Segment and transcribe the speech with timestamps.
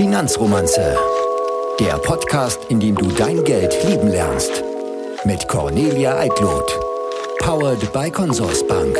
[0.00, 0.96] Finanzromanze.
[1.78, 4.64] Der Podcast, in dem du dein Geld lieben lernst.
[5.24, 6.72] Mit Cornelia Eitlot.
[7.38, 8.96] Powered by Consorsbank.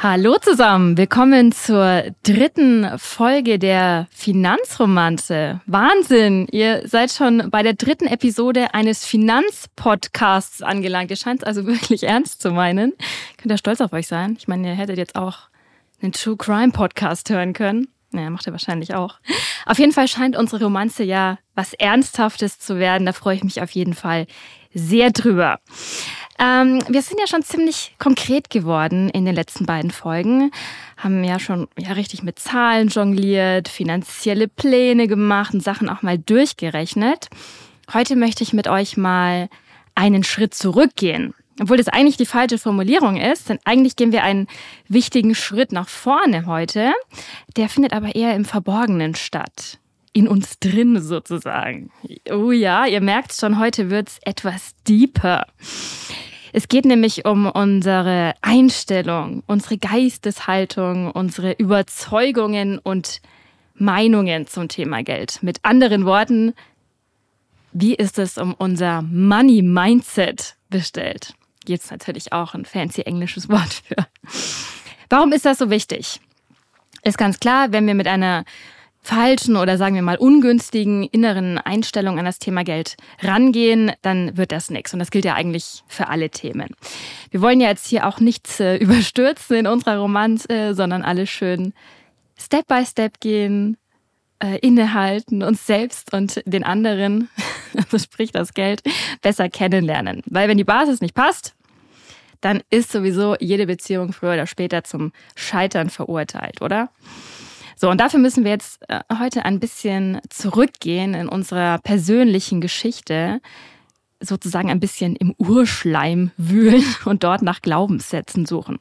[0.00, 5.60] Hallo zusammen, willkommen zur dritten Folge der Finanzromanze.
[5.66, 11.10] Wahnsinn, ihr seid schon bei der dritten Episode eines Finanzpodcasts angelangt.
[11.10, 12.92] Ihr scheint es also wirklich ernst zu meinen.
[13.38, 14.36] Könnt ihr stolz auf euch sein?
[14.38, 15.48] Ich meine, ihr hättet jetzt auch
[16.00, 17.88] einen True Crime Podcast hören können.
[18.12, 19.16] Naja, macht ihr wahrscheinlich auch.
[19.66, 23.04] Auf jeden Fall scheint unsere Romanze ja was Ernsthaftes zu werden.
[23.04, 24.28] Da freue ich mich auf jeden Fall
[24.72, 25.58] sehr drüber.
[26.40, 30.52] Ähm, wir sind ja schon ziemlich konkret geworden in den letzten beiden Folgen.
[30.96, 36.18] Haben ja schon ja, richtig mit Zahlen jongliert, finanzielle Pläne gemacht und Sachen auch mal
[36.18, 37.28] durchgerechnet.
[37.92, 39.48] Heute möchte ich mit euch mal
[39.94, 41.34] einen Schritt zurückgehen.
[41.60, 44.46] Obwohl das eigentlich die falsche Formulierung ist, denn eigentlich gehen wir einen
[44.86, 46.92] wichtigen Schritt nach vorne heute.
[47.56, 49.78] Der findet aber eher im Verborgenen statt
[50.12, 51.90] in uns drin sozusagen.
[52.30, 55.46] Oh ja, ihr merkt schon, heute wird's etwas deeper.
[56.52, 63.20] Es geht nämlich um unsere Einstellung, unsere Geisteshaltung, unsere Überzeugungen und
[63.74, 65.42] Meinungen zum Thema Geld.
[65.42, 66.54] Mit anderen Worten,
[67.72, 71.34] wie ist es um unser Money Mindset bestellt?
[71.66, 74.06] Jetzt natürlich auch ein fancy englisches Wort für.
[75.10, 76.20] Warum ist das so wichtig?
[77.02, 78.44] Ist ganz klar, wenn wir mit einer
[79.00, 84.52] falschen oder sagen wir mal ungünstigen inneren Einstellung an das Thema Geld rangehen, dann wird
[84.52, 84.92] das nichts.
[84.92, 86.68] Und das gilt ja eigentlich für alle Themen.
[87.30, 91.72] Wir wollen ja jetzt hier auch nichts äh, überstürzen in unserer Romanze, sondern alles schön
[92.38, 93.76] Step by Step gehen,
[94.40, 97.28] äh, innehalten, uns selbst und den anderen,
[97.76, 98.82] also sprich das Geld,
[99.22, 100.22] besser kennenlernen.
[100.26, 101.54] Weil wenn die Basis nicht passt,
[102.40, 106.90] dann ist sowieso jede Beziehung früher oder später zum Scheitern verurteilt, oder?
[107.80, 113.40] So, und dafür müssen wir jetzt äh, heute ein bisschen zurückgehen in unserer persönlichen Geschichte,
[114.18, 118.78] sozusagen ein bisschen im Urschleim wühlen und dort nach Glaubenssätzen suchen.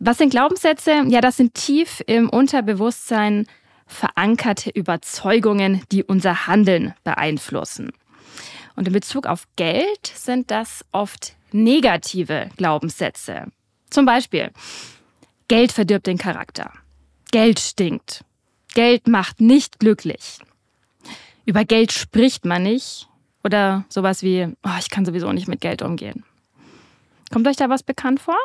[0.00, 1.04] Was sind Glaubenssätze?
[1.06, 3.46] Ja, das sind tief im Unterbewusstsein
[3.86, 7.92] verankerte Überzeugungen, die unser Handeln beeinflussen.
[8.74, 13.46] Und in Bezug auf Geld sind das oft negative Glaubenssätze.
[13.88, 14.50] Zum Beispiel,
[15.46, 16.72] Geld verdirbt den Charakter.
[17.30, 18.24] Geld stinkt.
[18.74, 20.38] Geld macht nicht glücklich.
[21.44, 23.08] Über Geld spricht man nicht.
[23.42, 26.24] Oder sowas wie, oh, ich kann sowieso nicht mit Geld umgehen.
[27.32, 28.36] Kommt euch da was bekannt vor?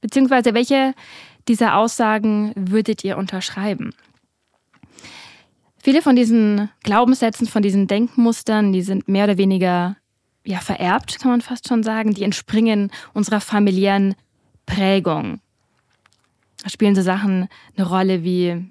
[0.00, 0.94] Beziehungsweise welche
[1.48, 3.94] dieser Aussagen würdet ihr unterschreiben?
[5.80, 9.96] Viele von diesen Glaubenssätzen, von diesen Denkmustern, die sind mehr oder weniger
[10.44, 12.14] ja, vererbt, kann man fast schon sagen.
[12.14, 14.14] Die entspringen unserer familiären
[14.66, 15.40] Prägung.
[16.68, 18.64] Spielen so Sachen eine Rolle wie,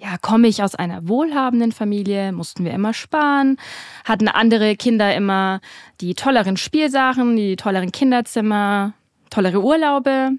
[0.00, 3.56] ja, komme ich aus einer wohlhabenden Familie, mussten wir immer sparen,
[4.04, 5.60] hatten andere Kinder immer
[6.00, 8.94] die tolleren Spielsachen, die tolleren Kinderzimmer,
[9.30, 10.32] tollere Urlaube.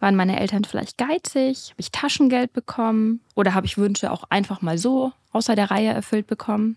[0.00, 1.70] Waren meine Eltern vielleicht geizig?
[1.70, 3.20] Habe ich Taschengeld bekommen?
[3.34, 6.76] Oder habe ich Wünsche auch einfach mal so außer der Reihe erfüllt bekommen?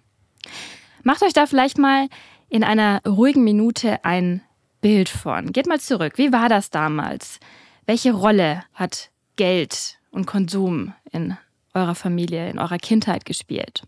[1.04, 2.08] Macht euch da vielleicht mal
[2.50, 4.42] in einer ruhigen Minute ein
[4.82, 5.54] Bild von.
[5.54, 6.18] Geht mal zurück.
[6.18, 7.40] Wie war das damals?
[7.86, 11.38] Welche Rolle hat Geld und Konsum in
[11.74, 13.84] eurer Familie, in eurer Kindheit gespielt?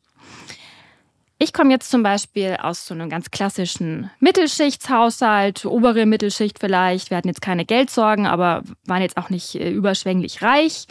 [1.38, 7.10] Ich komme jetzt zum Beispiel aus so einem ganz klassischen Mittelschichtshaushalt, obere Mittelschicht vielleicht.
[7.10, 10.88] Wir hatten jetzt keine Geldsorgen, aber waren jetzt auch nicht äh, überschwänglich reich.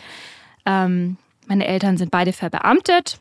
[0.66, 1.16] Ähm,
[1.46, 3.18] meine Eltern sind beide verbeamtet.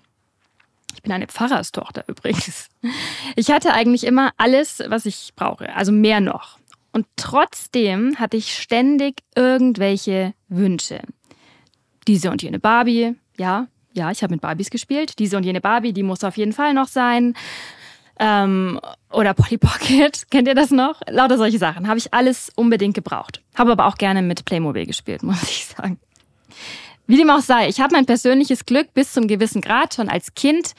[0.96, 2.70] Ich bin eine Pfarrerstochter übrigens.
[3.38, 6.58] Ich hatte eigentlich immer alles, was ich brauche, also mehr noch.
[6.92, 11.02] Und trotzdem hatte ich ständig irgendwelche Wünsche
[12.08, 15.20] diese und jene Barbie, ja, ja, ich habe mit Barbies gespielt.
[15.20, 17.36] Diese und jene Barbie, die muss auf jeden Fall noch sein.
[18.20, 18.80] Ähm,
[19.12, 21.02] oder Polly Pocket, kennt ihr das noch?
[21.08, 21.88] Lauter solche Sachen.
[21.88, 23.42] Habe ich alles unbedingt gebraucht.
[23.56, 26.00] Habe aber auch gerne mit Playmobil gespielt, muss ich sagen.
[27.06, 30.34] Wie dem auch sei, ich habe mein persönliches Glück bis zum gewissen Grad schon als
[30.36, 30.74] Kind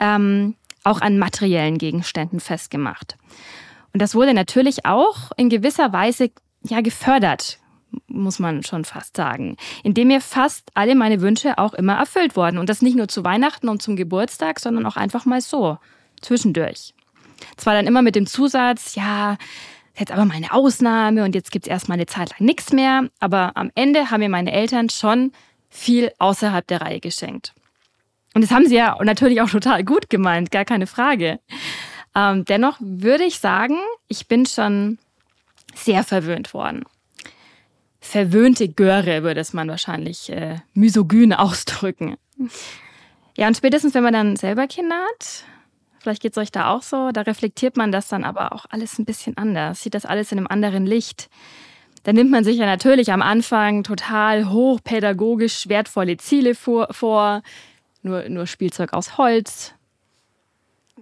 [0.00, 3.18] ähm, auch an materiellen Gegenständen festgemacht.
[3.92, 6.30] Und das wurde natürlich auch in gewisser Weise
[6.62, 7.58] ja gefördert
[8.06, 12.58] muss man schon fast sagen, indem mir fast alle meine Wünsche auch immer erfüllt wurden.
[12.58, 15.78] Und das nicht nur zu Weihnachten und zum Geburtstag, sondern auch einfach mal so,
[16.20, 16.94] zwischendurch.
[17.56, 19.36] Zwar dann immer mit dem Zusatz, ja,
[19.96, 23.08] jetzt aber mal eine Ausnahme und jetzt gibt es erstmal eine Zeit lang nichts mehr,
[23.20, 25.32] aber am Ende haben mir meine Eltern schon
[25.70, 27.54] viel außerhalb der Reihe geschenkt.
[28.34, 31.40] Und das haben sie ja natürlich auch total gut gemeint, gar keine Frage.
[32.14, 33.76] Ähm, dennoch würde ich sagen,
[34.08, 34.98] ich bin schon
[35.74, 36.84] sehr verwöhnt worden.
[38.00, 42.16] Verwöhnte Göre würde es man wahrscheinlich äh, misogyn ausdrücken.
[43.36, 45.44] Ja, und spätestens, wenn man dann selber Kinder hat,
[46.00, 48.98] vielleicht geht es euch da auch so, da reflektiert man das dann aber auch alles
[48.98, 51.28] ein bisschen anders, sieht das alles in einem anderen Licht.
[52.04, 57.42] Da nimmt man sich ja natürlich am Anfang total hochpädagogisch wertvolle Ziele vor, vor.
[58.02, 59.74] Nur, nur Spielzeug aus Holz,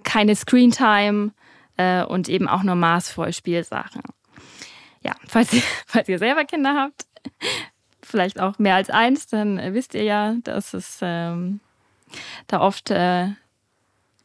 [0.03, 1.33] keine Screentime
[1.77, 4.03] äh, und eben auch nur maßvoll Spielsachen.
[5.07, 7.07] Ja, falls ihr, falls ihr selber Kinder habt,
[8.03, 11.61] vielleicht auch mehr als eins, dann wisst ihr ja, dass es ähm,
[12.49, 13.29] da oft äh,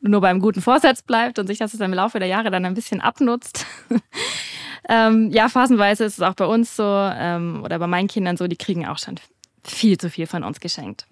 [0.01, 2.99] nur beim guten Vorsatz bleibt und sich das im Laufe der Jahre dann ein bisschen
[2.99, 3.67] abnutzt.
[4.89, 8.47] ähm, ja, phasenweise ist es auch bei uns so ähm, oder bei meinen Kindern so,
[8.47, 9.19] die kriegen auch schon
[9.63, 11.05] viel zu viel von uns geschenkt.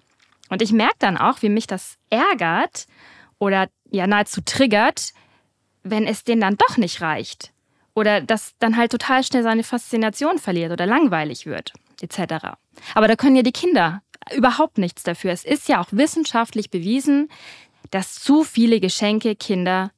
[0.48, 2.86] Und ich merke dann auch, wie mich das ärgert
[3.38, 5.12] oder ja nahezu triggert,
[5.84, 7.52] wenn es denen dann doch nicht reicht.
[7.94, 12.56] Oder dass dann halt total schnell seine Faszination verliert oder langweilig wird, etc.
[12.94, 14.02] Aber da können ja die Kinder
[14.34, 15.32] überhaupt nichts dafür.
[15.32, 17.28] Es ist ja auch wissenschaftlich bewiesen,
[17.90, 19.90] dass zu viele Geschenke Kinder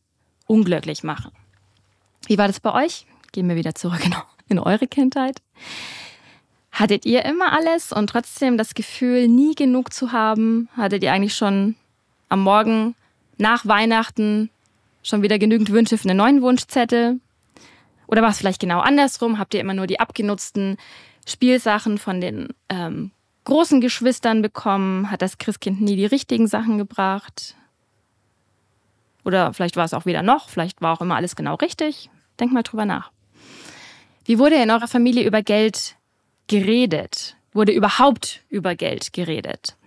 [0.46, 1.32] unglücklich machen.
[2.26, 3.06] Wie war das bei euch?
[3.32, 4.00] Gehen wir wieder zurück
[4.48, 5.42] in eure Kindheit.
[6.70, 10.68] Hattet ihr immer alles und trotzdem das Gefühl, nie genug zu haben?
[10.76, 11.76] Hattet ihr eigentlich schon
[12.28, 12.94] am Morgen
[13.36, 14.50] nach Weihnachten
[15.02, 17.20] schon wieder genügend Wünsche für einen neuen Wunschzettel?
[18.12, 19.38] Oder war es vielleicht genau andersrum?
[19.38, 20.76] Habt ihr immer nur die abgenutzten
[21.26, 23.10] Spielsachen von den ähm,
[23.44, 25.10] großen Geschwistern bekommen?
[25.10, 27.56] Hat das Christkind nie die richtigen Sachen gebracht?
[29.24, 32.10] Oder vielleicht war es auch wieder noch, vielleicht war auch immer alles genau richtig.
[32.38, 33.12] Denkt mal drüber nach.
[34.26, 35.96] Wie wurde in eurer Familie über Geld
[36.48, 37.38] geredet?
[37.54, 39.78] Wurde überhaupt über Geld geredet?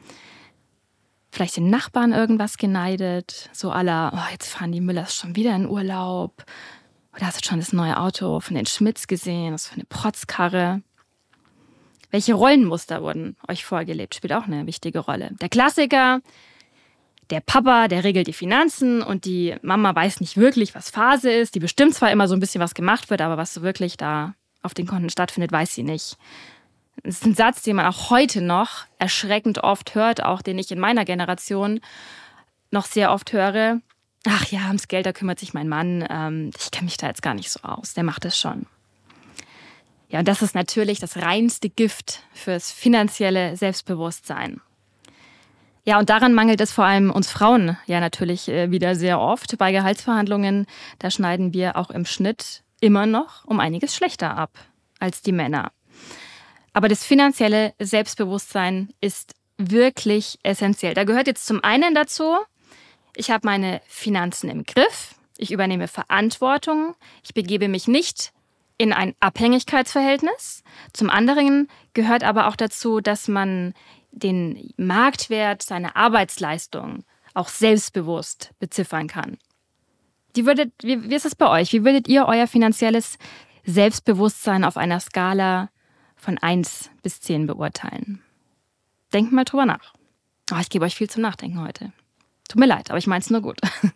[1.30, 5.68] Vielleicht den Nachbarn irgendwas geneidet, so aller, oh, jetzt fahren die Müllers schon wieder in
[5.68, 6.44] Urlaub.
[7.16, 9.54] Oder hast du schon das neue Auto von den Schmitz gesehen?
[9.54, 10.82] Was für eine Protzkarre.
[12.12, 14.16] Welche Rollenmuster wurden euch vorgelebt?
[14.16, 15.32] Spielt auch eine wichtige Rolle.
[15.40, 16.22] Der Klassiker,
[17.30, 21.56] der Papa, der regelt die Finanzen und die Mama weiß nicht wirklich, was Phase ist.
[21.56, 24.36] Die bestimmt zwar immer so ein bisschen, was gemacht wird, aber was so wirklich da
[24.62, 26.18] auf den Konten stattfindet, weiß sie nicht.
[27.04, 30.72] Das ist ein Satz, den man auch heute noch erschreckend oft hört, auch den ich
[30.72, 31.80] in meiner Generation
[32.72, 33.80] noch sehr oft höre.
[34.28, 36.06] Ach ja, ums Geld, da kümmert sich mein Mann.
[36.10, 37.94] Ähm, ich kenne mich da jetzt gar nicht so aus.
[37.94, 38.66] Der macht es schon.
[40.10, 44.62] Ja, und das ist natürlich das reinste Gift fürs finanzielle Selbstbewusstsein.
[45.84, 49.58] Ja, und daran mangelt es vor allem uns Frauen ja natürlich äh, wieder sehr oft.
[49.60, 50.66] Bei Gehaltsverhandlungen,
[50.98, 54.58] da schneiden wir auch im Schnitt immer noch um einiges schlechter ab
[55.00, 55.72] als die Männer.
[56.74, 60.94] Aber das finanzielle Selbstbewusstsein ist wirklich essentiell.
[60.94, 62.36] Da gehört jetzt zum einen dazu,
[63.16, 68.32] ich habe meine Finanzen im Griff, ich übernehme Verantwortung, ich begebe mich nicht
[68.78, 70.64] in ein Abhängigkeitsverhältnis.
[70.94, 73.74] Zum anderen gehört aber auch dazu, dass man
[74.12, 77.04] den Marktwert seiner Arbeitsleistung
[77.34, 79.38] auch selbstbewusst beziffern kann.
[80.34, 81.74] Wie, würdet, wie, wie ist es bei euch?
[81.74, 83.18] Wie würdet ihr euer finanzielles
[83.66, 85.70] Selbstbewusstsein auf einer Skala
[86.16, 88.22] von 1 bis 10 beurteilen?
[89.14, 89.94] Denkt mal drüber nach.
[90.52, 91.92] Oh, ich gebe euch viel zum Nachdenken heute.
[92.48, 93.60] Tut mir leid, aber ich meine es nur gut.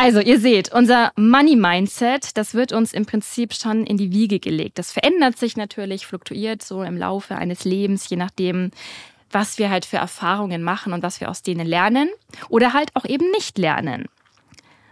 [0.00, 4.78] Also, ihr seht, unser Money-Mindset, das wird uns im Prinzip schon in die Wiege gelegt.
[4.78, 8.70] Das verändert sich natürlich, fluktuiert so im Laufe eines Lebens, je nachdem,
[9.32, 12.08] was wir halt für Erfahrungen machen und was wir aus denen lernen
[12.48, 14.06] oder halt auch eben nicht lernen.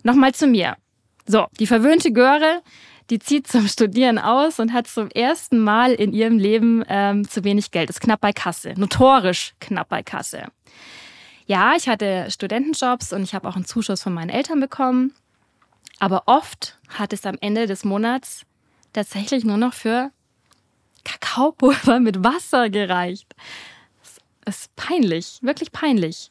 [0.03, 0.77] Nochmal zu mir.
[1.25, 2.63] So, die verwöhnte Göre,
[3.09, 7.45] die zieht zum Studieren aus und hat zum ersten Mal in ihrem Leben ähm, zu
[7.45, 7.91] wenig Geld.
[7.91, 10.49] Ist knapp bei Kasse, notorisch knapp bei Kasse.
[11.47, 15.15] Ja, ich hatte Studentenjobs und ich habe auch einen Zuschuss von meinen Eltern bekommen.
[15.99, 18.43] Aber oft hat es am Ende des Monats
[18.93, 20.11] tatsächlich nur noch für
[21.05, 23.35] Kakaopulver mit Wasser gereicht
[24.47, 26.31] ist peinlich, wirklich peinlich.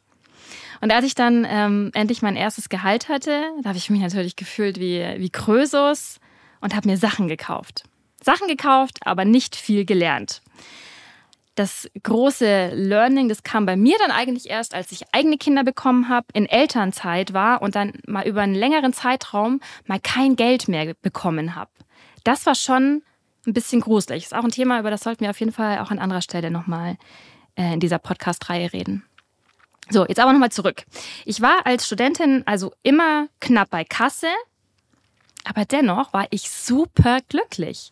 [0.82, 4.36] Und als ich dann ähm, endlich mein erstes Gehalt hatte, da habe ich mich natürlich
[4.36, 6.20] gefühlt wie, wie Krösus
[6.62, 7.84] und habe mir Sachen gekauft.
[8.22, 10.42] Sachen gekauft, aber nicht viel gelernt.
[11.56, 16.10] Das große Learning, das kam bei mir dann eigentlich erst, als ich eigene Kinder bekommen
[16.10, 20.94] habe, in Elternzeit war und dann mal über einen längeren Zeitraum mal kein Geld mehr
[21.02, 21.72] bekommen habe.
[22.26, 23.04] Das war schon
[23.48, 24.26] ein bisschen gruselig.
[24.26, 26.52] Ist auch ein Thema, über das sollten wir auf jeden Fall auch an anderer Stelle
[26.52, 26.98] nochmal
[27.56, 29.04] äh, in dieser Podcast-Reihe reden.
[29.90, 30.84] So, jetzt aber nochmal zurück.
[31.26, 34.28] Ich war als Studentin also immer knapp bei Kasse,
[35.44, 37.92] aber dennoch war ich super glücklich.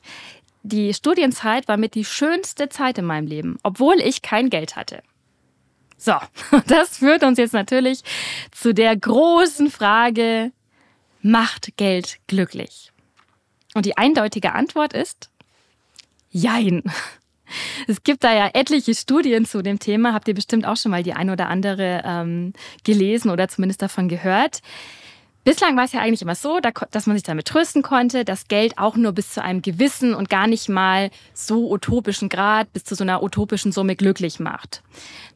[0.64, 5.04] Die Studienzeit war mit die schönste Zeit in meinem Leben, obwohl ich kein Geld hatte.
[5.98, 6.16] So,
[6.68, 8.02] das führt uns jetzt natürlich
[8.52, 10.52] zu der großen Frage,
[11.22, 12.92] Macht Geld glücklich?
[13.74, 15.30] Und die eindeutige Antwort ist
[16.30, 16.84] Jein.
[17.88, 20.14] Es gibt da ja etliche Studien zu dem Thema.
[20.14, 22.54] Habt ihr bestimmt auch schon mal die ein oder andere ähm,
[22.84, 24.62] gelesen oder zumindest davon gehört.
[25.44, 28.78] Bislang war es ja eigentlich immer so, dass man sich damit trösten konnte, dass Geld
[28.78, 32.96] auch nur bis zu einem gewissen und gar nicht mal so utopischen Grad, bis zu
[32.96, 34.84] so einer utopischen Summe glücklich macht.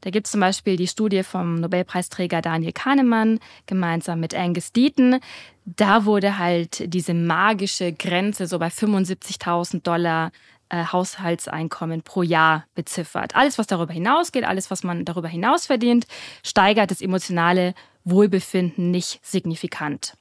[0.01, 5.19] Da gibt es zum Beispiel die Studie vom Nobelpreisträger Daniel Kahnemann gemeinsam mit Angus Deaton.
[5.65, 10.31] Da wurde halt diese magische Grenze so bei 75.000 Dollar
[10.69, 13.35] äh, Haushaltseinkommen pro Jahr beziffert.
[13.35, 16.07] Alles, was darüber hinausgeht, alles, was man darüber hinaus verdient,
[16.43, 17.73] steigert das emotionale
[18.09, 20.13] Wohlbefinden nicht signifikant.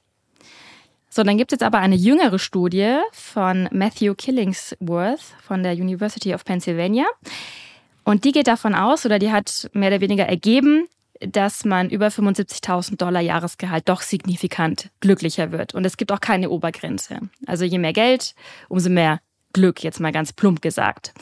[1.09, 6.33] So, dann gibt es jetzt aber eine jüngere Studie von Matthew Killingsworth von der University
[6.33, 7.05] of Pennsylvania.
[8.03, 10.87] Und die geht davon aus, oder die hat mehr oder weniger ergeben,
[11.19, 15.73] dass man über 75.000 Dollar Jahresgehalt doch signifikant glücklicher wird.
[15.73, 17.19] Und es gibt auch keine Obergrenze.
[17.47, 18.35] Also je mehr Geld,
[18.69, 19.19] umso mehr
[19.53, 21.13] Glück, jetzt mal ganz plump gesagt.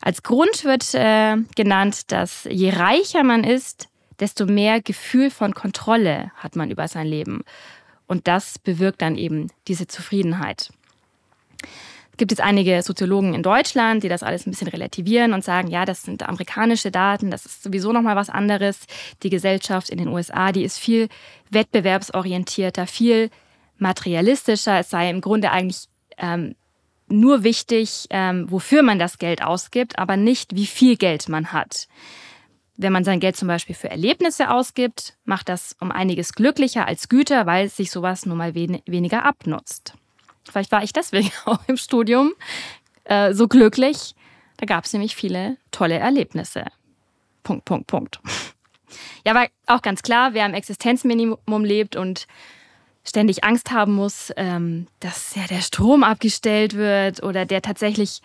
[0.00, 3.88] Als Grund wird äh, genannt, dass je reicher man ist,
[4.20, 7.42] desto mehr Gefühl von Kontrolle hat man über sein Leben.
[8.06, 10.70] Und das bewirkt dann eben diese Zufriedenheit.
[12.14, 15.66] Es gibt jetzt einige Soziologen in Deutschland, die das alles ein bisschen relativieren und sagen,
[15.66, 18.86] ja, das sind amerikanische Daten, das ist sowieso noch mal was anderes.
[19.24, 21.08] Die Gesellschaft in den USA, die ist viel
[21.50, 23.30] wettbewerbsorientierter, viel
[23.78, 24.78] materialistischer.
[24.78, 26.54] Es sei im Grunde eigentlich ähm,
[27.08, 31.88] nur wichtig, ähm, wofür man das Geld ausgibt, aber nicht, wie viel Geld man hat.
[32.76, 37.08] Wenn man sein Geld zum Beispiel für Erlebnisse ausgibt, macht das um einiges glücklicher als
[37.08, 39.94] Güter, weil sich sowas nun mal wen weniger abnutzt.
[40.50, 42.32] Vielleicht war ich deswegen auch im Studium
[43.04, 44.14] äh, so glücklich.
[44.56, 46.64] Da gab es nämlich viele tolle Erlebnisse.
[47.42, 48.20] Punkt, Punkt, Punkt.
[49.24, 52.26] Ja, aber auch ganz klar, wer am Existenzminimum lebt und
[53.04, 58.20] ständig Angst haben muss, ähm, dass ja der Strom abgestellt wird oder der tatsächlich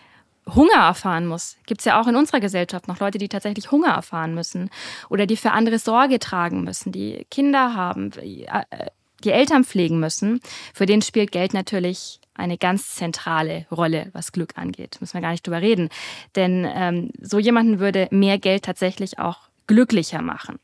[0.54, 1.56] Hunger erfahren muss.
[1.66, 4.70] Gibt es ja auch in unserer Gesellschaft noch Leute, die tatsächlich Hunger erfahren müssen
[5.08, 8.86] oder die für andere Sorge tragen müssen, die Kinder haben, die, äh,
[9.24, 10.40] die Eltern pflegen müssen.
[10.74, 14.96] Für den spielt Geld natürlich eine ganz zentrale Rolle, was Glück angeht.
[15.00, 15.90] Müssen wir gar nicht drüber reden.
[16.36, 20.58] Denn ähm, so jemanden würde mehr Geld tatsächlich auch glücklicher machen.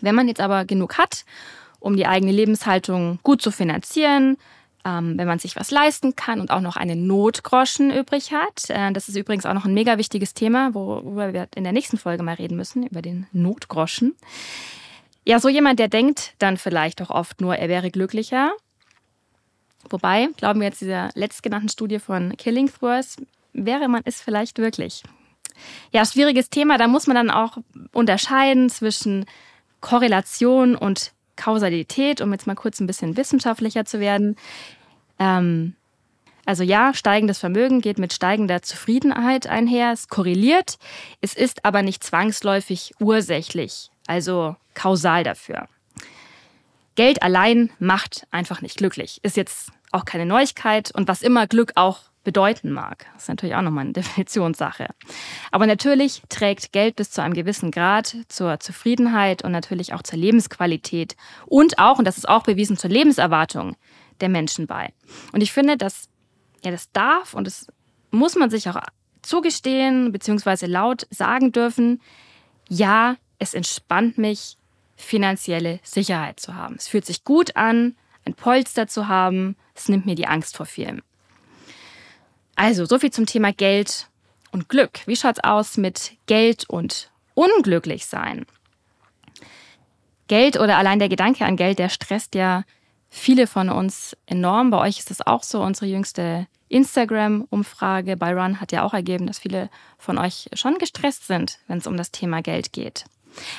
[0.00, 1.24] Wenn man jetzt aber genug hat
[1.86, 4.36] um die eigene Lebenshaltung gut zu finanzieren,
[4.86, 8.70] ähm, wenn man sich was leisten kann und auch noch einen Notgroschen übrig hat.
[8.70, 11.98] Äh, das ist übrigens auch noch ein mega wichtiges Thema, worüber wir in der nächsten
[11.98, 14.14] Folge mal reden müssen, über den Notgroschen.
[15.24, 18.52] Ja, so jemand, der denkt dann vielleicht auch oft nur, er wäre glücklicher.
[19.90, 23.16] Wobei, glauben wir jetzt dieser letztgenannten Studie von Killingsworth,
[23.52, 25.02] wäre man es vielleicht wirklich.
[25.90, 27.58] Ja, schwieriges Thema, da muss man dann auch
[27.92, 29.26] unterscheiden zwischen
[29.80, 34.36] Korrelation und Kausalität, um jetzt mal kurz ein bisschen wissenschaftlicher zu werden.
[35.18, 35.74] Ähm,
[36.46, 40.78] also ja, steigendes Vermögen geht mit steigender Zufriedenheit einher, es korreliert,
[41.20, 45.68] es ist aber nicht zwangsläufig ursächlich, also kausal dafür.
[46.94, 51.72] Geld allein macht einfach nicht glücklich, ist jetzt auch keine Neuigkeit und was immer Glück
[51.74, 53.06] auch bedeuten mag.
[53.14, 54.88] Das ist natürlich auch nochmal eine Definitionssache.
[55.50, 60.18] Aber natürlich trägt Geld bis zu einem gewissen Grad zur Zufriedenheit und natürlich auch zur
[60.18, 61.16] Lebensqualität
[61.46, 63.76] und auch, und das ist auch bewiesen, zur Lebenserwartung
[64.20, 64.92] der Menschen bei.
[65.32, 66.08] Und ich finde, dass
[66.64, 67.66] ja, das darf und das
[68.10, 68.80] muss man sich auch
[69.22, 72.00] zugestehen, beziehungsweise laut sagen dürfen,
[72.68, 74.56] ja, es entspannt mich,
[74.96, 76.74] finanzielle Sicherheit zu haben.
[76.76, 79.56] Es fühlt sich gut an, ein Polster zu haben.
[79.74, 81.02] Es nimmt mir die Angst vor vielem.
[82.56, 84.08] Also, so viel zum Thema Geld
[84.50, 85.00] und Glück.
[85.06, 88.46] Wie schaut's aus mit Geld und unglücklich sein?
[90.26, 92.64] Geld oder allein der Gedanke an Geld, der stresst ja
[93.08, 94.70] viele von uns enorm.
[94.70, 95.62] Bei euch ist das auch so.
[95.62, 101.26] Unsere jüngste Instagram-Umfrage bei Run hat ja auch ergeben, dass viele von euch schon gestresst
[101.26, 103.04] sind, wenn es um das Thema Geld geht.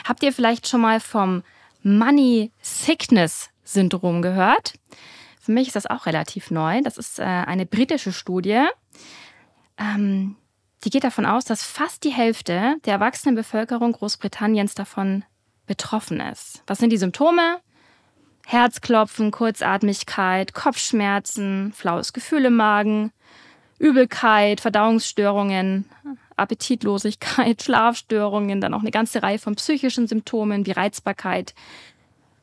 [0.06, 1.44] Habt ihr vielleicht schon mal vom
[1.84, 4.74] Money Sickness Syndrom gehört?
[5.40, 6.82] Für mich ist das auch relativ neu.
[6.82, 8.66] Das ist äh, eine britische Studie.
[9.78, 10.36] Ähm,
[10.84, 15.24] die geht davon aus, dass fast die Hälfte der erwachsenen Bevölkerung Großbritanniens davon
[15.66, 16.64] betroffen ist.
[16.68, 17.60] Was sind die Symptome?
[18.46, 23.12] Herzklopfen, Kurzatmigkeit, Kopfschmerzen, flaues Gefühl im Magen,
[23.78, 25.86] Übelkeit, Verdauungsstörungen,
[26.38, 31.54] Appetitlosigkeit, Schlafstörungen, dann auch eine ganze Reihe von psychischen Symptomen wie Reizbarkeit,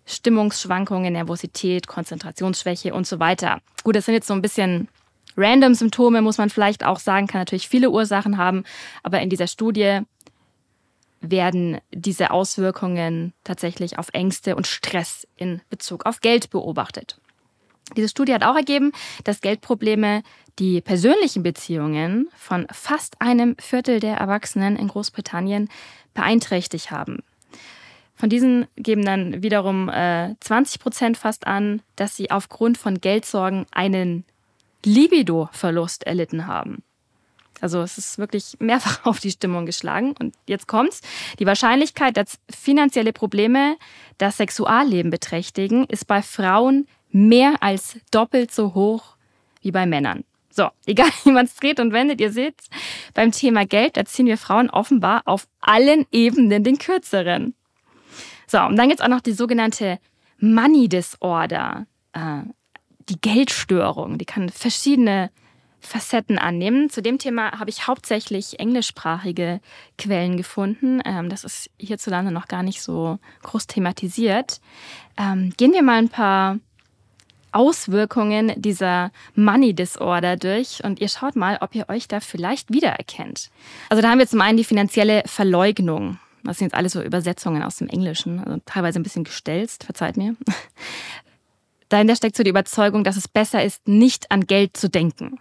[0.05, 3.61] Stimmungsschwankungen, Nervosität, Konzentrationsschwäche und so weiter.
[3.83, 4.89] Gut, das sind jetzt so ein bisschen
[5.37, 8.65] random Symptome, muss man vielleicht auch sagen, kann natürlich viele Ursachen haben,
[9.03, 10.01] aber in dieser Studie
[11.21, 17.19] werden diese Auswirkungen tatsächlich auf Ängste und Stress in Bezug auf Geld beobachtet.
[17.97, 18.93] Diese Studie hat auch ergeben,
[19.25, 20.23] dass Geldprobleme
[20.59, 25.69] die persönlichen Beziehungen von fast einem Viertel der Erwachsenen in Großbritannien
[26.15, 27.23] beeinträchtigt haben.
[28.17, 33.67] Von diesen geben dann wiederum äh, 20 Prozent fast an, dass sie aufgrund von Geldsorgen
[33.73, 34.25] einen
[34.85, 36.83] Libido-Verlust erlitten haben.
[37.61, 40.15] Also es ist wirklich mehrfach auf die Stimmung geschlagen.
[40.19, 41.01] Und jetzt kommt's.
[41.39, 43.77] Die Wahrscheinlichkeit, dass finanzielle Probleme
[44.19, 49.17] das Sexualleben beträchtigen, ist bei Frauen mehr als doppelt so hoch
[49.63, 50.25] wie bei Männern.
[50.51, 52.55] So, egal wie man es dreht und wendet, ihr seht,
[53.15, 57.55] beim Thema Geld, da ziehen wir Frauen offenbar auf allen Ebenen den kürzeren.
[58.47, 59.99] So, und dann gibt's auch noch die sogenannte
[60.39, 62.43] Money Disorder, äh,
[63.09, 64.19] die Geldstörung.
[64.19, 65.31] Die kann verschiedene
[65.81, 66.89] Facetten annehmen.
[66.91, 69.61] Zu dem Thema habe ich hauptsächlich englischsprachige
[69.99, 71.01] Quellen gefunden.
[71.05, 74.61] Ähm, das ist hierzulande noch gar nicht so groß thematisiert.
[75.19, 76.59] Ähm, gehen wir mal ein paar
[77.53, 83.51] Auswirkungen dieser Money Disorder durch und ihr schaut mal, ob ihr euch da vielleicht wiedererkennt.
[83.91, 86.19] Also da haben wir zum einen die finanzielle Verleugnung.
[86.43, 90.17] Das sind jetzt alles so Übersetzungen aus dem Englischen, also teilweise ein bisschen gestelzt, verzeiht
[90.17, 90.35] mir.
[91.95, 95.39] Dahinter steckt so die Überzeugung, dass es besser ist, nicht an Geld zu denken.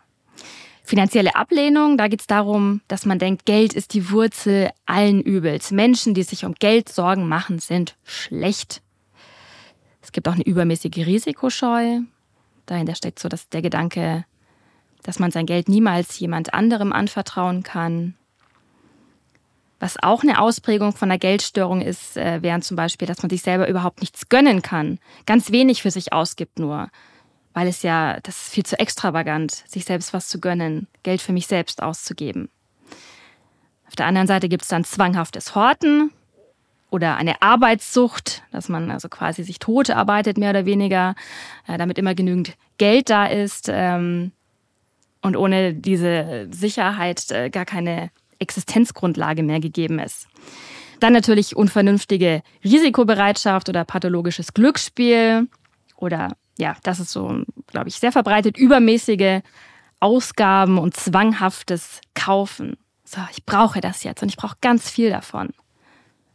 [0.84, 5.72] Finanzielle Ablehnung, da geht es darum, dass man denkt, Geld ist die Wurzel allen Übels.
[5.72, 8.84] Menschen, die sich um Geld Sorgen machen, sind schlecht.
[10.04, 12.02] Es gibt auch eine übermäßige Risikoscheu.
[12.68, 14.24] Dahinter steckt so dass der Gedanke,
[15.02, 18.14] dass man sein Geld niemals jemand anderem anvertrauen kann.
[19.84, 23.42] Was auch eine Ausprägung von einer Geldstörung ist, äh, wären zum Beispiel, dass man sich
[23.42, 24.98] selber überhaupt nichts gönnen kann.
[25.26, 26.88] Ganz wenig für sich ausgibt nur.
[27.54, 31.34] Weil es ja, das ist viel zu extravagant, sich selbst was zu gönnen, Geld für
[31.34, 32.48] mich selbst auszugeben.
[33.86, 36.14] Auf der anderen Seite gibt es dann zwanghaftes Horten
[36.90, 41.14] oder eine Arbeitssucht, dass man also quasi sich tot arbeitet, mehr oder weniger,
[41.68, 44.32] äh, damit immer genügend Geld da ist ähm,
[45.22, 48.12] und ohne diese Sicherheit äh, gar keine
[48.44, 50.28] Existenzgrundlage mehr gegeben ist.
[51.00, 55.48] Dann natürlich unvernünftige Risikobereitschaft oder pathologisches Glücksspiel
[55.98, 59.42] oder ja, das ist so, glaube ich, sehr verbreitet, übermäßige
[60.00, 62.78] Ausgaben und zwanghaftes Kaufen.
[63.06, 65.50] So, ich brauche das jetzt und ich brauche ganz viel davon.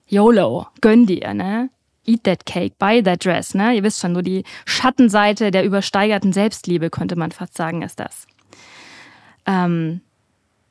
[0.06, 1.70] YOLO, gönn dir, ne?
[2.04, 3.74] Eat that cake, buy that dress, ne?
[3.74, 8.26] Ihr wisst schon, nur die Schattenseite der übersteigerten Selbstliebe, könnte man fast sagen, ist das.
[9.44, 10.00] Ähm,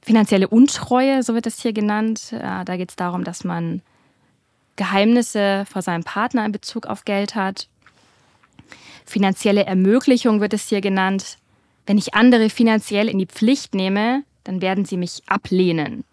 [0.08, 2.32] finanzielle Untreue, so wird es hier genannt.
[2.32, 3.82] Äh, da geht es darum, dass man
[4.78, 7.67] Geheimnisse vor seinem Partner in Bezug auf Geld hat.
[9.06, 11.38] Finanzielle Ermöglichung wird es hier genannt.
[11.86, 16.06] Wenn ich andere finanziell in die Pflicht nehme, dann werden sie mich ablehnen.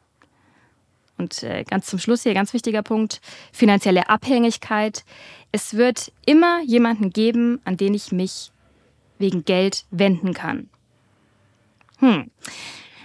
[1.17, 3.21] Und äh, ganz zum Schluss hier, ganz wichtiger Punkt,
[3.53, 5.05] finanzielle Abhängigkeit.
[5.53, 8.51] Es wird immer jemanden geben, an den ich mich
[9.21, 10.69] wegen Geld wenden kann.
[11.99, 12.33] Hm.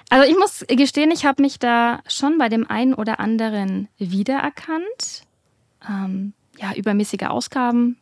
[0.10, 5.24] Also ich muss gestehen, ich habe mich da schon bei dem einen oder anderen wiedererkannt.
[5.88, 7.98] Ähm, ja, übermäßige Ausgaben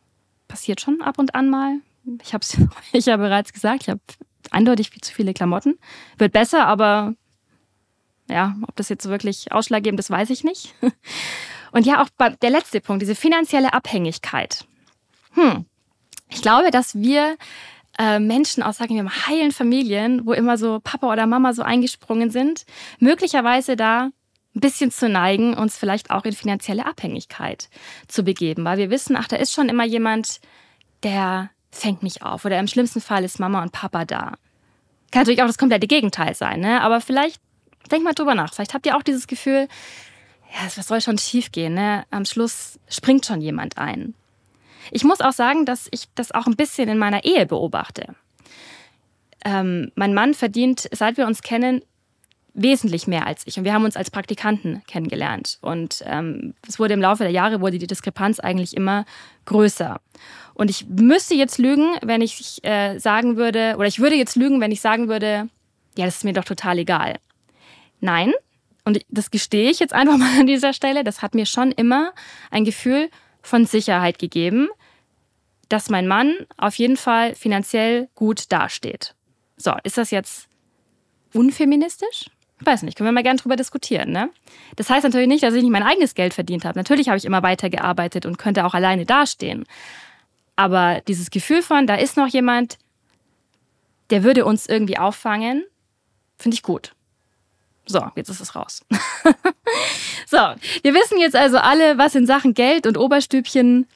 [0.48, 1.76] passiert schon ab und an mal.
[2.22, 2.44] Ich habe
[2.92, 4.00] es ja bereits gesagt, ich habe
[4.50, 5.78] eindeutig viel zu viele Klamotten.
[6.16, 7.14] Wird besser, aber
[8.28, 10.74] ja, ob das jetzt wirklich ausschlaggebend ist, weiß ich nicht.
[11.72, 12.08] Und ja, auch
[12.40, 14.66] der letzte Punkt, diese finanzielle Abhängigkeit.
[15.32, 15.66] Hm.
[16.30, 17.36] Ich glaube, dass wir
[17.98, 21.62] äh, Menschen aus, sagen wir mal, heilen Familien, wo immer so Papa oder Mama so
[21.62, 22.64] eingesprungen sind,
[23.00, 24.10] möglicherweise da
[24.54, 27.68] ein bisschen zu neigen, uns vielleicht auch in finanzielle Abhängigkeit
[28.06, 30.40] zu begeben, weil wir wissen, ach, da ist schon immer jemand,
[31.02, 34.34] der fängt mich auf oder im schlimmsten Fall ist Mama und Papa da.
[35.10, 36.80] Kann natürlich auch das komplette Gegenteil sein, ne?
[36.82, 37.40] aber vielleicht,
[37.90, 39.68] denk mal drüber nach, vielleicht habt ihr auch dieses Gefühl,
[40.52, 42.04] ja, was soll schon schief gehen, ne?
[42.10, 44.14] am Schluss springt schon jemand ein.
[44.90, 48.14] Ich muss auch sagen, dass ich das auch ein bisschen in meiner Ehe beobachte.
[49.44, 51.82] Ähm, mein Mann verdient, seit wir uns kennen,
[52.54, 53.56] wesentlich mehr als ich.
[53.56, 55.58] Und wir haben uns als Praktikanten kennengelernt.
[55.60, 59.04] Und ähm, es wurde im Laufe der Jahre wurde die Diskrepanz eigentlich immer
[59.44, 60.00] größer.
[60.54, 64.60] Und ich müsste jetzt lügen, wenn ich äh, sagen würde, oder ich würde jetzt lügen,
[64.60, 65.48] wenn ich sagen würde,
[65.96, 67.18] ja, das ist mir doch total egal.
[68.00, 68.32] Nein,
[68.84, 72.12] und das gestehe ich jetzt einfach mal an dieser Stelle, das hat mir schon immer
[72.50, 73.10] ein Gefühl
[73.42, 74.68] von Sicherheit gegeben,
[75.68, 79.14] dass mein Mann auf jeden Fall finanziell gut dasteht.
[79.56, 80.48] So, ist das jetzt
[81.34, 82.30] unfeministisch?
[82.60, 84.10] Ich weiß nicht, können wir mal gerne drüber diskutieren.
[84.10, 84.30] Ne?
[84.76, 86.78] Das heißt natürlich nicht, dass ich nicht mein eigenes Geld verdient habe.
[86.78, 89.64] Natürlich habe ich immer weitergearbeitet und könnte auch alleine dastehen.
[90.56, 92.78] Aber dieses Gefühl von, da ist noch jemand,
[94.10, 95.64] der würde uns irgendwie auffangen,
[96.36, 96.94] finde ich gut.
[97.86, 98.84] So, jetzt ist es raus.
[100.26, 100.36] so,
[100.82, 103.86] wir wissen jetzt also alle, was in Sachen Geld und Oberstübchen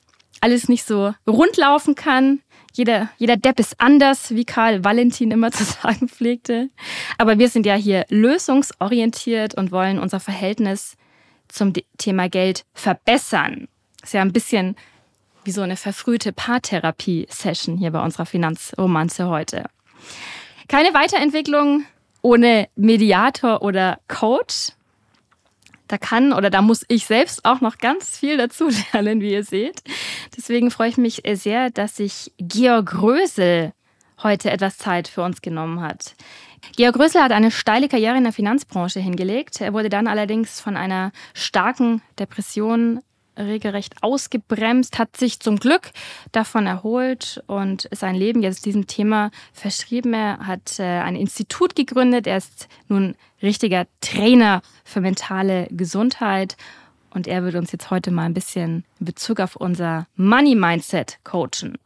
[0.42, 2.40] alles nicht so rund laufen kann.
[2.74, 6.68] Jeder, jeder Depp ist anders, wie Karl Valentin immer zu sagen pflegte.
[7.16, 10.96] Aber wir sind ja hier lösungsorientiert und wollen unser Verhältnis
[11.48, 13.68] zum Thema Geld verbessern.
[14.02, 14.76] Ist ja ein bisschen
[15.44, 19.64] wie so eine verfrühte Paartherapie-Session hier bei unserer Finanzromanze heute.
[20.68, 21.84] Keine Weiterentwicklung
[22.22, 24.72] ohne Mediator oder Coach.
[25.92, 29.44] Da kann oder da muss ich selbst auch noch ganz viel dazu lernen, wie ihr
[29.44, 29.82] seht.
[30.34, 33.74] Deswegen freue ich mich sehr, dass sich Georg Rösel
[34.22, 36.14] heute etwas Zeit für uns genommen hat.
[36.76, 39.60] Georg Rösel hat eine steile Karriere in der Finanzbranche hingelegt.
[39.60, 43.00] Er wurde dann allerdings von einer starken Depression
[43.36, 45.90] regelrecht ausgebremst, hat sich zum Glück
[46.32, 50.14] davon erholt und sein Leben jetzt diesem Thema verschrieben.
[50.14, 52.26] Er hat äh, ein Institut gegründet.
[52.26, 56.56] Er ist nun richtiger Trainer für mentale Gesundheit.
[57.10, 61.18] Und er wird uns jetzt heute mal ein bisschen in Bezug auf unser Money Mindset
[61.24, 61.76] coachen.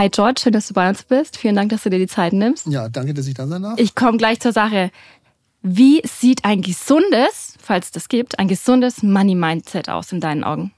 [0.00, 1.36] Hi George, schön, dass du bei uns bist.
[1.36, 2.66] Vielen Dank, dass du dir die Zeit nimmst.
[2.68, 3.78] Ja, danke, dass ich da sein darf.
[3.78, 4.90] Ich komme gleich zur Sache.
[5.62, 10.72] Wie sieht ein gesundes, falls das gibt, ein gesundes Money-Mindset aus in deinen Augen?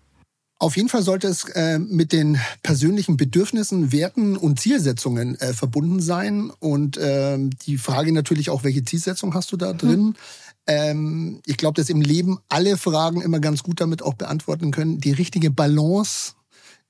[0.59, 6.01] Auf jeden Fall sollte es äh, mit den persönlichen Bedürfnissen, Werten und Zielsetzungen äh, verbunden
[6.01, 6.53] sein.
[6.61, 10.01] Und ähm, die Frage natürlich auch, welche Zielsetzung hast du da drin?
[10.01, 10.14] Hm.
[10.68, 14.99] Ähm, ich glaube, dass im Leben alle Fragen immer ganz gut damit auch beantworten können.
[14.99, 16.35] Die richtige Balance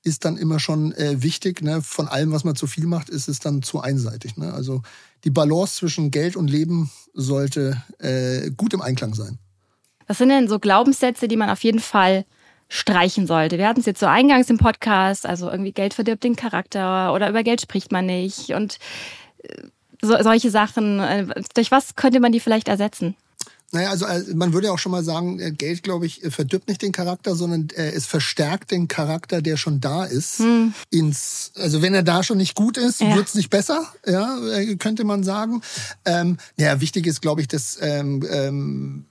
[0.03, 1.61] ist dann immer schon äh, wichtig.
[1.61, 1.81] Ne?
[1.81, 4.37] Von allem, was man zu viel macht, ist es dann zu einseitig.
[4.37, 4.53] Ne?
[4.53, 4.81] Also
[5.23, 9.39] die Balance zwischen Geld und Leben sollte äh, gut im Einklang sein.
[10.07, 12.25] Was sind denn so Glaubenssätze, die man auf jeden Fall
[12.67, 13.57] streichen sollte?
[13.57, 17.29] Wir hatten es jetzt so eingangs im Podcast, also irgendwie Geld verdirbt den Charakter oder
[17.29, 18.79] über Geld spricht man nicht und
[19.43, 19.63] äh,
[20.01, 20.99] so, solche Sachen.
[20.99, 23.15] Äh, durch was könnte man die vielleicht ersetzen?
[23.73, 26.83] Naja, also äh, man würde auch schon mal sagen, äh, Geld, glaube ich, verdirbt nicht
[26.83, 30.39] den Charakter, sondern äh, es verstärkt den Charakter, der schon da ist.
[30.39, 30.73] Hm.
[30.91, 33.15] Ins, also wenn er da schon nicht gut ist, ja.
[33.15, 34.37] wird's nicht besser, ja,
[34.77, 35.61] könnte man sagen.
[36.05, 39.05] Ähm, ja, wichtig ist, glaube ich, dass ähm, ähm,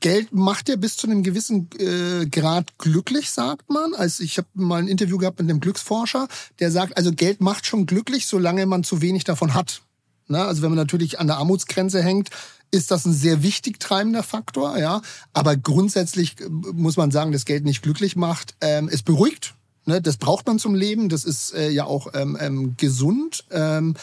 [0.00, 3.94] Geld macht ja bis zu einem gewissen äh, Grad glücklich, sagt man.
[3.94, 6.26] Also ich habe mal ein Interview gehabt mit einem Glücksforscher,
[6.58, 9.82] der sagt, also Geld macht schon glücklich, solange man zu wenig davon hat.
[10.26, 12.28] Na, also wenn man natürlich an der Armutsgrenze hängt,
[12.70, 15.02] ist das ein sehr wichtig treibender Faktor, ja.
[15.32, 18.54] Aber grundsätzlich äh, muss man sagen, dass Geld nicht glücklich macht.
[18.60, 19.54] Ähm, es beruhigt,
[19.86, 20.00] ne?
[20.00, 23.44] das braucht man zum Leben, das ist äh, ja auch ähm, ähm, gesund.
[23.50, 23.94] Ähm,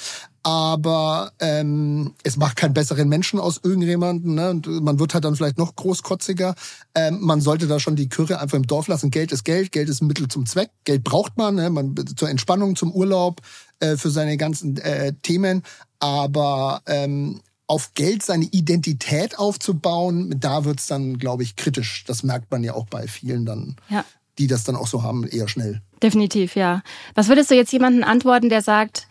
[0.45, 4.35] aber ähm, es macht keinen besseren Menschen aus irgendjemanden.
[4.35, 4.51] Ne?
[4.51, 6.53] Und man wird halt dann vielleicht noch großkotziger.
[6.93, 9.09] Ähm, man sollte da schon die Kürre einfach im Dorf lassen.
[9.09, 10.69] Geld ist Geld, Geld ist ein Mittel zum Zweck.
[10.83, 11.71] Geld braucht man, ne?
[11.71, 13.41] man zur Entspannung, zum Urlaub,
[13.79, 15.63] äh, für seine ganzen äh, Themen.
[15.99, 22.03] Aber ähm, auf Geld seine Identität aufzubauen, da wird's dann, glaube ich, kritisch.
[22.05, 24.05] Das merkt man ja auch bei vielen dann, ja.
[24.37, 25.81] die das dann auch so haben, eher schnell.
[26.01, 26.83] Definitiv, ja.
[27.15, 29.07] Was würdest du jetzt jemandem antworten, der sagt,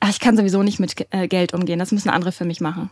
[0.00, 2.90] ach, ich kann sowieso nicht mit äh, Geld umgehen, das müssen andere für mich machen?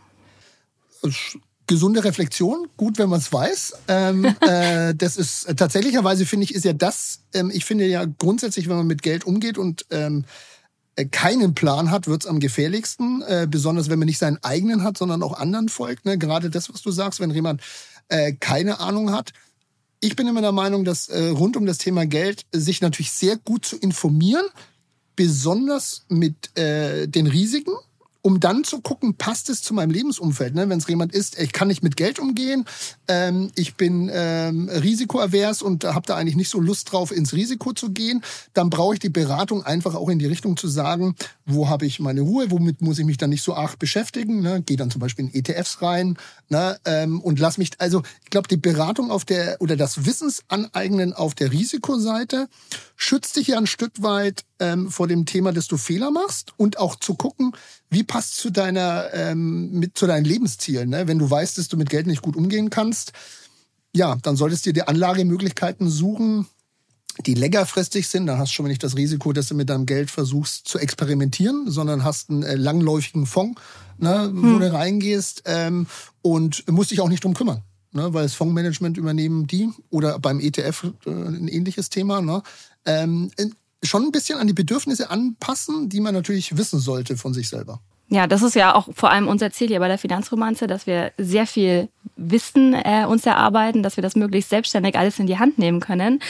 [1.67, 3.75] Gesunde Reflexion, gut, wenn man es weiß.
[3.89, 8.07] Ähm, äh, das ist äh, tatsächlicherweise finde ich, ist ja das, ähm, ich finde ja
[8.07, 10.25] grundsätzlich, wenn man mit Geld umgeht und ähm, äh,
[11.05, 15.23] keinen Plan hat, wird's am gefährlichsten, äh, besonders wenn man nicht seinen eigenen hat, sondern
[15.23, 16.05] auch anderen folgt.
[16.05, 16.19] Ne?
[16.19, 17.63] Gerade das, was du sagst, wenn jemand
[18.09, 19.33] äh, keine Ahnung hat.
[20.01, 23.37] Ich bin immer der Meinung, dass äh, rund um das Thema Geld sich natürlich sehr
[23.37, 24.47] gut zu informieren,
[25.15, 27.75] besonders mit äh, den Risiken
[28.23, 30.55] um dann zu gucken, passt es zu meinem Lebensumfeld.
[30.55, 30.69] Ne?
[30.69, 32.65] Wenn es jemand ist, ich kann nicht mit Geld umgehen,
[33.09, 37.73] ähm, ich bin ähm, risikoavers und habe da eigentlich nicht so Lust drauf, ins Risiko
[37.73, 41.15] zu gehen, dann brauche ich die Beratung einfach auch in die Richtung zu sagen,
[41.47, 44.41] wo habe ich meine Ruhe, womit muss ich mich dann nicht so arg beschäftigen.
[44.41, 44.63] Ne?
[44.63, 46.79] Gehe dann zum Beispiel in ETFs rein ne?
[46.85, 51.35] ähm, und lass mich, also ich glaube, die Beratung auf der oder das Wissensaneignen auf
[51.35, 52.49] der Risikoseite
[52.97, 56.79] schützt dich ja ein Stück weit ähm, vor dem Thema, dass du Fehler machst und
[56.79, 57.53] auch zu gucken,
[57.89, 60.91] wie passt zu deiner ähm, mit zu deinen Lebenszielen.
[60.91, 61.09] Ne?
[61.09, 63.13] Wenn du weißt, dass du mit Geld nicht gut umgehen kannst,
[63.93, 66.47] ja, dann solltest du dir Anlagemöglichkeiten suchen,
[67.27, 68.27] die längerfristig sind.
[68.27, 71.71] Dann hast du schon nicht das Risiko, dass du mit deinem Geld versuchst zu experimentieren,
[71.71, 73.61] sondern hast einen äh, langläufigen Fonds,
[73.99, 74.61] ne, wo hm.
[74.61, 75.87] du reingehst ähm,
[76.23, 77.63] und musst dich auch nicht drum kümmern.
[77.93, 82.21] Ne, weil das Fondsmanagement übernehmen die oder beim ETF äh, ein ähnliches Thema.
[82.23, 82.41] Ne?
[82.85, 83.33] Ähm,
[83.83, 87.81] schon ein bisschen an die Bedürfnisse anpassen, die man natürlich wissen sollte von sich selber.
[88.09, 91.13] Ja, das ist ja auch vor allem unser Ziel hier bei der Finanzromanze, dass wir
[91.17, 95.59] sehr viel Wissen äh, uns erarbeiten, dass wir das möglichst selbstständig alles in die Hand
[95.59, 96.21] nehmen können.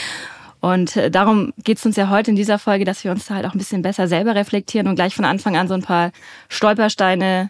[0.59, 3.33] Und äh, darum geht es uns ja heute in dieser Folge, dass wir uns da
[3.33, 6.11] halt auch ein bisschen besser selber reflektieren und gleich von Anfang an so ein paar
[6.49, 7.49] Stolpersteine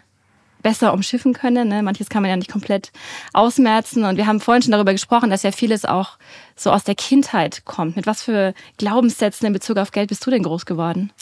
[0.62, 1.68] besser umschiffen können.
[1.68, 1.82] Ne?
[1.82, 2.92] Manches kann man ja nicht komplett
[3.32, 4.04] ausmerzen.
[4.04, 6.18] Und wir haben vorhin schon darüber gesprochen, dass ja vieles auch
[6.56, 7.96] so aus der Kindheit kommt.
[7.96, 11.12] Mit was für Glaubenssätzen in Bezug auf Geld bist du denn groß geworden?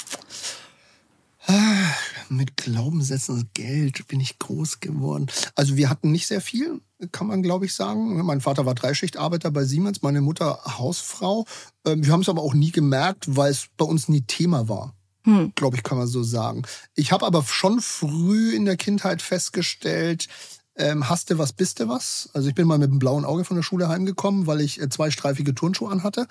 [1.46, 1.94] Ah,
[2.29, 5.26] mit Glaubenssätzen und Geld bin ich groß geworden.
[5.55, 6.81] Also wir hatten nicht sehr viel,
[7.12, 8.24] kann man glaube ich sagen.
[8.24, 11.46] Mein Vater war Dreischichtarbeiter bei Siemens, meine Mutter Hausfrau.
[11.87, 14.94] Ähm, wir haben es aber auch nie gemerkt, weil es bei uns nie Thema war.
[15.24, 15.52] Hm.
[15.54, 16.62] Glaube ich, kann man so sagen.
[16.94, 20.28] Ich habe aber schon früh in der Kindheit festgestellt,
[20.76, 22.30] ähm, hast du was, bist du was.
[22.33, 24.88] Also ich bin mal mit einem blauen Auge von der Schule heimgekommen, weil ich äh,
[24.88, 26.26] zweistreifige Turnschuhe anhatte.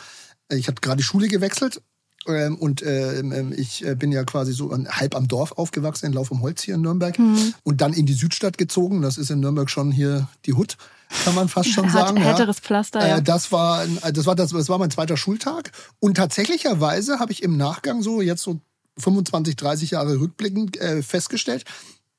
[0.51, 1.81] Ich hatte gerade die Schule gewechselt
[2.27, 6.13] ähm, und ähm, ähm ich äh, bin ja quasi so halb am Dorf aufgewachsen, in
[6.13, 7.17] Lauf am Holz hier in Nürnberg.
[7.19, 7.53] Mhm.
[7.63, 9.01] Und dann in die Südstadt gezogen.
[9.01, 10.77] Das ist in Nürnberg schon hier die Hut,
[11.23, 12.17] kann man fast schon sagen.
[12.17, 12.63] Härteres ja.
[12.63, 13.17] Pflaster, ja.
[13.17, 15.71] Äh, das, war, das, war, das, das war mein zweiter Schultag.
[15.99, 18.59] Und tatsächlicherweise habe ich im Nachgang so jetzt so
[18.99, 21.65] 25, 30 Jahre rückblickend äh, festgestellt,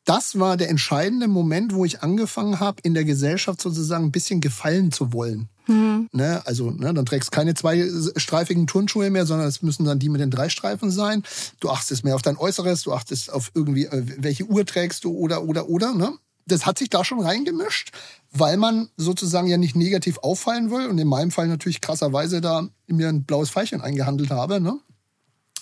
[0.05, 4.41] das war der entscheidende Moment, wo ich angefangen habe, in der Gesellschaft sozusagen ein bisschen
[4.41, 5.49] gefallen zu wollen.
[5.67, 6.09] Mhm.
[6.13, 10.21] Ne, also, ne, dann trägst keine zweistreifigen Turnschuhe mehr, sondern es müssen dann die mit
[10.21, 11.23] den drei Streifen sein.
[11.61, 15.13] Du achtest mehr auf dein Äußeres, du achtest auf irgendwie, äh, welche Uhr trägst du
[15.13, 16.15] oder, oder, oder, ne?
[16.47, 17.93] Das hat sich da schon reingemischt,
[18.33, 22.67] weil man sozusagen ja nicht negativ auffallen will und in meinem Fall natürlich krasserweise da
[22.89, 24.81] mir ein blaues Pfeilchen eingehandelt habe, ne?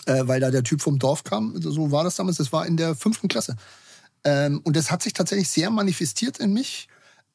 [0.08, 1.60] Äh, weil da der Typ vom Dorf kam.
[1.60, 2.38] So war das damals.
[2.38, 3.56] Das war in der fünften Klasse.
[4.24, 6.88] Ähm, und das hat sich tatsächlich sehr manifestiert in mich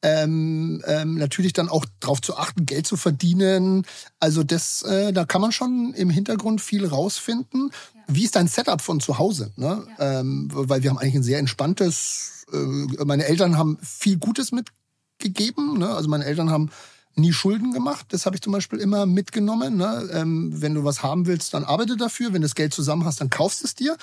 [0.04, 3.86] ähm, ähm, natürlich dann auch darauf zu achten, Geld zu verdienen.
[4.20, 7.70] Also das, äh, da kann man schon im Hintergrund viel rausfinden.
[7.94, 8.00] Ja.
[8.08, 9.52] Wie ist dein Setup von zu Hause?
[9.56, 9.86] Ne?
[9.98, 10.20] Ja.
[10.20, 12.44] Ähm, weil wir haben eigentlich ein sehr entspanntes.
[12.52, 15.78] Äh, meine Eltern haben viel Gutes mitgegeben.
[15.78, 15.88] Ne?
[15.88, 16.70] Also meine Eltern haben
[17.16, 18.06] nie Schulden gemacht.
[18.10, 19.76] Das habe ich zum Beispiel immer mitgenommen.
[19.76, 20.08] Ne?
[20.12, 22.28] Ähm, wenn du was haben willst, dann arbeite dafür.
[22.28, 23.96] Wenn du das Geld zusammen hast, dann kaufst es dir.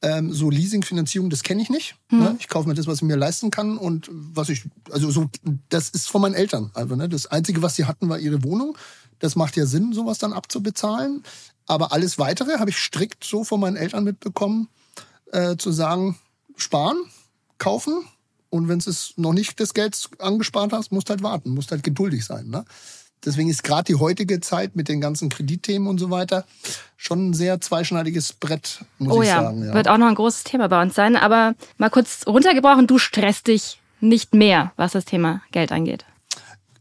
[0.00, 1.94] Ähm, so Leasingfinanzierung, das kenne ich nicht.
[2.10, 2.18] Mhm.
[2.18, 2.36] Ne?
[2.40, 5.30] Ich kaufe mir das, was ich mir leisten kann und was ich, also so,
[5.68, 6.70] das ist von meinen Eltern.
[6.74, 7.08] Also, ne?
[7.08, 8.76] Das Einzige, was sie hatten, war ihre Wohnung.
[9.20, 11.22] Das macht ja Sinn, sowas dann abzubezahlen.
[11.66, 14.68] Aber alles Weitere habe ich strikt so von meinen Eltern mitbekommen,
[15.30, 16.18] äh, zu sagen,
[16.56, 16.96] sparen,
[17.58, 18.04] kaufen.
[18.52, 22.26] Und wenn es noch nicht das Geld angespart hast, musst halt warten, musst halt geduldig
[22.26, 22.48] sein.
[22.48, 22.66] Ne?
[23.24, 26.44] Deswegen ist gerade die heutige Zeit mit den ganzen Kreditthemen und so weiter
[26.98, 29.42] schon ein sehr zweischneidiges Brett, muss oh ich ja.
[29.42, 29.64] sagen.
[29.64, 31.16] Ja, wird auch noch ein großes Thema bei uns sein.
[31.16, 36.04] Aber mal kurz runtergebrochen, du stresst dich nicht mehr, was das Thema Geld angeht.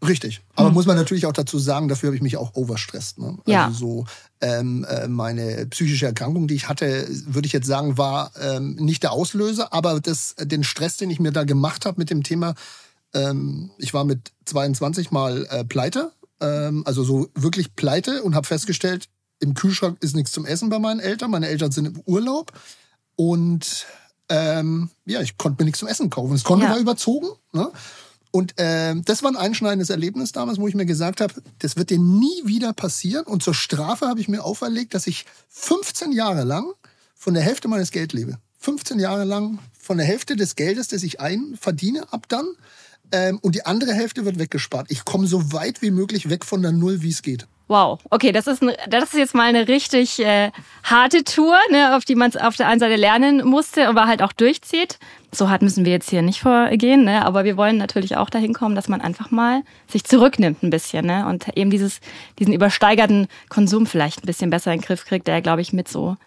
[0.06, 0.42] Richtig.
[0.56, 0.74] Aber hm.
[0.74, 3.20] muss man natürlich auch dazu sagen, dafür habe ich mich auch overstresst.
[3.20, 3.38] Ne?
[3.46, 3.72] Also ja.
[3.72, 4.06] so
[4.42, 9.04] ähm, äh, meine psychische Erkrankung, die ich hatte, würde ich jetzt sagen, war ähm, nicht
[9.04, 12.56] der Auslöser, aber das, den Stress, den ich mir da gemacht habe mit dem Thema,
[13.14, 16.12] ähm, ich war mit 22 mal äh, pleite
[16.42, 19.08] ähm, also so wirklich pleite und habe festgestellt,
[19.40, 21.32] im Kühlschrank ist nichts zum Essen bei meinen Eltern.
[21.32, 22.52] Meine Eltern sind im Urlaub
[23.16, 23.86] und
[24.30, 26.34] ähm, ja, ich konnte mir nichts zum Essen kaufen.
[26.34, 26.72] Das Konto ja.
[26.72, 27.28] war überzogen.
[27.54, 27.72] Ne?
[28.32, 31.90] Und ähm, das war ein einschneidendes Erlebnis damals, wo ich mir gesagt habe, das wird
[31.90, 33.26] dir nie wieder passieren.
[33.26, 36.66] Und zur Strafe habe ich mir auferlegt, dass ich 15 Jahre lang
[37.14, 38.38] von der Hälfte meines Geld lebe.
[38.60, 42.48] 15 Jahre lang von der Hälfte des Geldes, das ich ein verdiene, ab dann
[43.12, 44.90] ähm, und die andere Hälfte wird weggespart.
[44.90, 47.48] Ich komme so weit wie möglich weg von der Null, wie es geht.
[47.72, 50.52] Wow, okay, das ist, ein, das ist jetzt mal eine richtig äh,
[50.84, 54.34] harte Tour, ne, auf die man auf der einen Seite lernen musste, aber halt auch
[54.34, 55.00] durchzieht.
[55.32, 58.54] So hart müssen wir jetzt hier nicht vorgehen, ne, aber wir wollen natürlich auch dahin
[58.54, 62.02] kommen, dass man einfach mal sich zurücknimmt ein bisschen ne, und eben dieses,
[62.40, 65.88] diesen übersteigerten Konsum vielleicht ein bisschen besser in den Griff kriegt, der, glaube ich, mit
[65.88, 66.18] so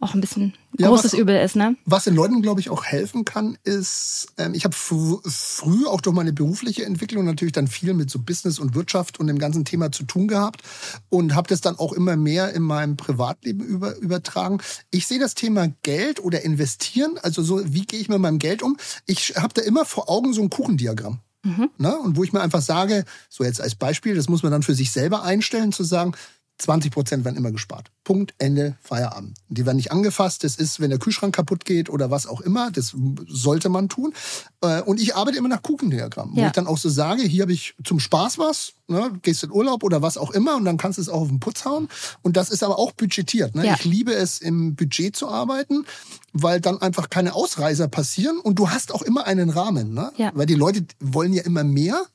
[0.00, 1.76] auch ein bisschen ja, großes was, Übel ist, ne?
[1.84, 6.00] Was den Leuten, glaube ich, auch helfen kann, ist, ähm, ich habe fr früh auch
[6.00, 9.64] durch meine berufliche Entwicklung natürlich dann viel mit so Business und Wirtschaft und dem ganzen
[9.64, 10.62] Thema zu tun gehabt
[11.08, 14.58] und habe das dann auch immer mehr in meinem Privatleben über, übertragen.
[14.90, 18.62] Ich sehe das Thema Geld oder investieren, also so, wie gehe ich mit meinem Geld
[18.62, 18.76] um?
[19.06, 21.20] Ich habe da immer vor Augen so ein Kuchendiagramm.
[21.42, 21.70] Mhm.
[21.78, 21.96] Ne?
[21.98, 24.74] Und wo ich mir einfach sage, so jetzt als Beispiel, das muss man dann für
[24.74, 26.12] sich selber einstellen, zu sagen,
[26.58, 27.90] 20 Prozent werden immer gespart.
[28.06, 29.36] Punkt, Ende, Feierabend.
[29.48, 30.44] Die werden nicht angefasst.
[30.44, 32.70] Das ist, wenn der Kühlschrank kaputt geht oder was auch immer.
[32.70, 32.94] Das
[33.26, 34.14] sollte man tun.
[34.60, 36.44] Äh, und ich arbeite immer nach Kuchendiagramm, ja.
[36.44, 39.50] wo ich dann auch so sage, hier habe ich zum Spaß was, ne, gehst in
[39.50, 41.88] Urlaub oder was auch immer und dann kannst du es auch auf den Putz hauen.
[42.22, 43.56] Und das ist aber auch budgetiert.
[43.56, 43.66] Ne?
[43.66, 43.74] Ja.
[43.74, 45.84] Ich liebe es, im Budget zu arbeiten,
[46.32, 49.94] weil dann einfach keine Ausreißer passieren und du hast auch immer einen Rahmen.
[49.94, 50.12] Ne?
[50.16, 50.30] Ja.
[50.32, 52.06] Weil die Leute wollen ja immer mehr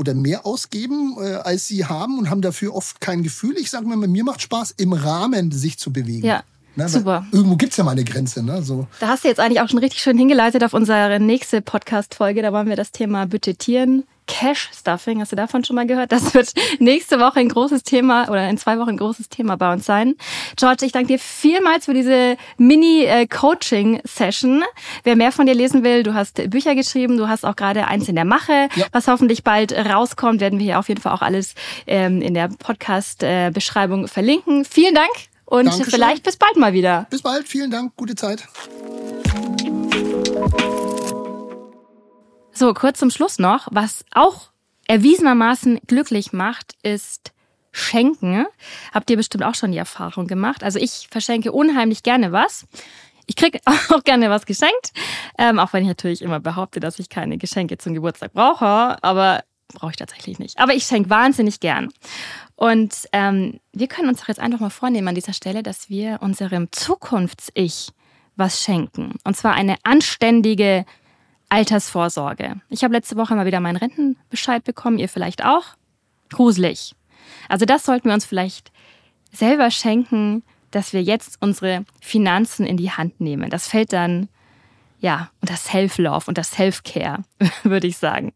[0.00, 3.56] oder mehr ausgeben, äh, als sie haben und haben dafür oft kein Gefühl.
[3.58, 6.26] Ich sage mal, mir macht Spaß, im Rahmen sich zu bewegen.
[6.26, 6.42] Ja.
[6.76, 7.26] Ne, Super.
[7.32, 8.44] Irgendwo gibt es ja mal eine Grenze.
[8.44, 8.62] Ne?
[8.62, 8.86] So.
[9.00, 12.42] Da hast du jetzt eigentlich auch schon richtig schön hingeleitet auf unsere nächste Podcast-Folge.
[12.42, 15.20] Da wollen wir das Thema Budgetieren Cash Stuffing.
[15.20, 16.12] Hast du davon schon mal gehört?
[16.12, 19.72] Das wird nächste Woche ein großes Thema oder in zwei Wochen ein großes Thema bei
[19.72, 20.14] uns sein.
[20.56, 24.62] George, ich danke dir vielmals für diese Mini-Coaching-Session.
[25.02, 28.08] Wer mehr von dir lesen will, du hast Bücher geschrieben, du hast auch gerade eins
[28.08, 28.86] in der Mache, ja.
[28.92, 31.56] was hoffentlich bald rauskommt, werden wir hier auf jeden Fall auch alles
[31.88, 34.64] ähm, in der Podcast-Beschreibung verlinken.
[34.64, 35.10] Vielen Dank
[35.50, 35.90] und Dankeschön.
[35.90, 37.06] vielleicht bis bald mal wieder.
[37.10, 38.48] Bis bald, vielen Dank, gute Zeit.
[42.52, 44.50] So, kurz zum Schluss noch, was auch
[44.86, 47.32] erwiesenermaßen glücklich macht, ist
[47.72, 48.46] Schenken.
[48.92, 50.62] Habt ihr bestimmt auch schon die Erfahrung gemacht.
[50.62, 52.66] Also ich verschenke unheimlich gerne was.
[53.26, 53.60] Ich krieg
[53.90, 54.92] auch gerne was geschenkt,
[55.38, 59.42] ähm, auch wenn ich natürlich immer behaupte, dass ich keine Geschenke zum Geburtstag brauche, aber
[59.72, 60.58] brauche ich tatsächlich nicht.
[60.58, 61.88] Aber ich schenke wahnsinnig gern.
[62.56, 66.18] Und ähm, wir können uns doch jetzt einfach mal vornehmen an dieser Stelle, dass wir
[66.20, 67.88] unserem Zukunfts-Ich
[68.36, 69.14] was schenken.
[69.24, 70.84] Und zwar eine anständige
[71.48, 72.60] Altersvorsorge.
[72.68, 75.64] Ich habe letzte Woche mal wieder meinen Rentenbescheid bekommen, ihr vielleicht auch.
[76.30, 76.94] Gruselig.
[77.48, 78.70] Also das sollten wir uns vielleicht
[79.32, 83.50] selber schenken, dass wir jetzt unsere Finanzen in die Hand nehmen.
[83.50, 84.28] Das fällt dann,
[85.00, 87.24] ja, unter Self-Love, unter Self-Care,
[87.64, 88.32] würde ich sagen.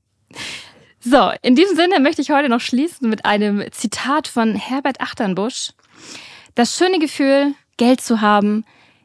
[1.07, 5.73] So, in diesem Sinne möchte ich heute noch schließen mit einem Zitat von Herbert Achternbusch.
[6.55, 8.65] Das schöne Gefühl, Geld zu haben,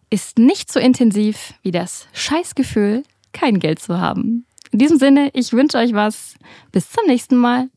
[0.09, 4.45] ist nicht so intensiv wie das Scheißgefühl, kein Geld zu haben.
[4.71, 6.35] In diesem Sinne, ich wünsche euch was.
[6.71, 7.67] Bis zum nächsten Mal.